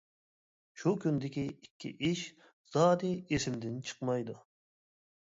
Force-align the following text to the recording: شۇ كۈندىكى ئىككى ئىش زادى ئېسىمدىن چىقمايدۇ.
شۇ 0.83 0.93
كۈندىكى 1.03 1.43
ئىككى 1.51 1.93
ئىش 2.09 2.25
زادى 2.79 3.15
ئېسىمدىن 3.21 3.81
چىقمايدۇ. 3.93 4.43